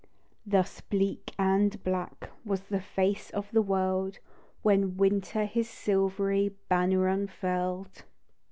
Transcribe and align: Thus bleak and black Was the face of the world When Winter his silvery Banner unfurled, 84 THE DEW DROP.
Thus 0.47 0.81
bleak 0.81 1.31
and 1.37 1.83
black 1.83 2.31
Was 2.43 2.61
the 2.69 2.81
face 2.81 3.29
of 3.29 3.51
the 3.51 3.61
world 3.61 4.17
When 4.63 4.97
Winter 4.97 5.45
his 5.45 5.69
silvery 5.69 6.55
Banner 6.67 7.07
unfurled, 7.07 7.21
84 7.85 7.87
THE 7.87 7.99
DEW 7.99 8.03
DROP. 8.05 8.07